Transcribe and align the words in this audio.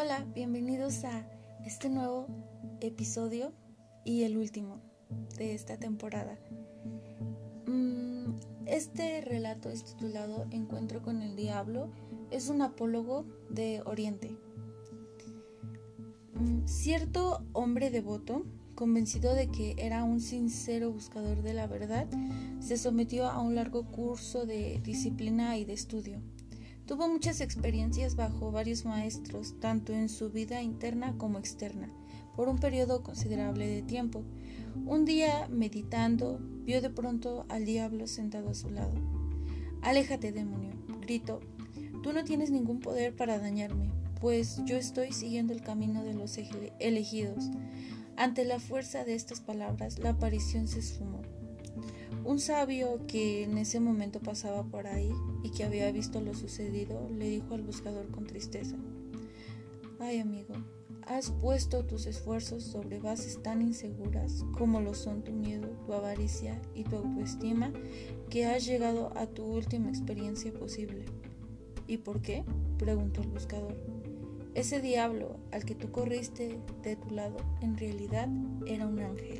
Hola, 0.00 0.24
bienvenidos 0.32 1.02
a 1.02 1.28
este 1.66 1.88
nuevo 1.88 2.28
episodio 2.80 3.52
y 4.04 4.22
el 4.22 4.36
último 4.36 4.80
de 5.36 5.54
esta 5.54 5.76
temporada. 5.76 6.38
Mm, 7.66 8.36
este 8.66 9.20
relato 9.22 9.70
es 9.70 9.82
titulado 9.82 10.46
Encuentro 10.52 11.02
con 11.02 11.20
el 11.20 11.34
Diablo. 11.34 11.90
Es 12.30 12.48
un 12.48 12.62
apólogo 12.62 13.24
de 13.50 13.82
Oriente. 13.86 14.36
Mm, 16.34 16.68
cierto 16.68 17.44
hombre 17.52 17.90
devoto, 17.90 18.44
convencido 18.76 19.34
de 19.34 19.48
que 19.48 19.74
era 19.78 20.04
un 20.04 20.20
sincero 20.20 20.92
buscador 20.92 21.42
de 21.42 21.54
la 21.54 21.66
verdad, 21.66 22.06
se 22.60 22.76
sometió 22.76 23.26
a 23.26 23.42
un 23.42 23.56
largo 23.56 23.84
curso 23.90 24.46
de 24.46 24.80
disciplina 24.80 25.58
y 25.58 25.64
de 25.64 25.72
estudio. 25.72 26.22
Tuvo 26.88 27.06
muchas 27.06 27.42
experiencias 27.42 28.16
bajo 28.16 28.50
varios 28.50 28.86
maestros, 28.86 29.60
tanto 29.60 29.92
en 29.92 30.08
su 30.08 30.30
vida 30.30 30.62
interna 30.62 31.18
como 31.18 31.38
externa, 31.38 31.90
por 32.34 32.48
un 32.48 32.58
periodo 32.58 33.02
considerable 33.02 33.68
de 33.68 33.82
tiempo. 33.82 34.22
Un 34.86 35.04
día, 35.04 35.48
meditando, 35.50 36.40
vio 36.64 36.80
de 36.80 36.88
pronto 36.88 37.44
al 37.50 37.66
diablo 37.66 38.06
sentado 38.06 38.48
a 38.48 38.54
su 38.54 38.70
lado. 38.70 38.94
Aléjate, 39.82 40.32
demonio, 40.32 40.72
gritó. 41.02 41.40
Tú 42.02 42.14
no 42.14 42.24
tienes 42.24 42.50
ningún 42.50 42.80
poder 42.80 43.14
para 43.14 43.38
dañarme, 43.38 43.90
pues 44.18 44.62
yo 44.64 44.78
estoy 44.78 45.12
siguiendo 45.12 45.52
el 45.52 45.60
camino 45.60 46.02
de 46.02 46.14
los 46.14 46.38
elegidos. 46.80 47.50
Ante 48.16 48.46
la 48.46 48.60
fuerza 48.60 49.04
de 49.04 49.14
estas 49.14 49.42
palabras, 49.42 49.98
la 49.98 50.10
aparición 50.10 50.68
se 50.68 50.78
esfumó. 50.78 51.20
Un 52.24 52.40
sabio 52.40 53.00
que 53.06 53.44
en 53.44 53.58
ese 53.58 53.80
momento 53.80 54.20
pasaba 54.20 54.64
por 54.64 54.86
ahí 54.86 55.12
y 55.42 55.50
que 55.50 55.64
había 55.64 55.90
visto 55.92 56.20
lo 56.20 56.34
sucedido 56.34 57.08
le 57.10 57.28
dijo 57.28 57.54
al 57.54 57.62
buscador 57.62 58.10
con 58.10 58.26
tristeza, 58.26 58.76
Ay 60.00 60.20
amigo, 60.20 60.54
has 61.06 61.30
puesto 61.30 61.84
tus 61.84 62.06
esfuerzos 62.06 62.62
sobre 62.62 63.00
bases 63.00 63.42
tan 63.42 63.62
inseguras 63.62 64.44
como 64.56 64.80
lo 64.80 64.94
son 64.94 65.22
tu 65.22 65.32
miedo, 65.32 65.68
tu 65.86 65.92
avaricia 65.92 66.60
y 66.74 66.84
tu 66.84 66.96
autoestima 66.96 67.72
que 68.30 68.46
has 68.46 68.66
llegado 68.66 69.10
a 69.16 69.26
tu 69.26 69.44
última 69.44 69.88
experiencia 69.88 70.52
posible. 70.52 71.06
¿Y 71.86 71.98
por 71.98 72.20
qué? 72.20 72.44
preguntó 72.78 73.22
el 73.22 73.28
buscador. 73.28 73.74
Ese 74.54 74.80
diablo 74.80 75.36
al 75.50 75.64
que 75.64 75.74
tú 75.74 75.90
corriste 75.90 76.58
de 76.82 76.96
tu 76.96 77.10
lado 77.10 77.36
en 77.62 77.76
realidad 77.76 78.28
era 78.66 78.86
un 78.86 78.98
ángel. 79.00 79.37